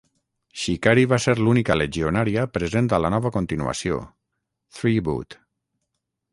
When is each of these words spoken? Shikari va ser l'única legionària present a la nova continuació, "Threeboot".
Shikari 0.61 1.03
va 1.11 1.19
ser 1.25 1.35
l'única 1.39 1.75
legionària 1.81 2.47
present 2.57 2.91
a 2.97 3.01
la 3.05 3.13
nova 3.17 3.33
continuació, 3.37 4.01
"Threeboot". 4.79 5.41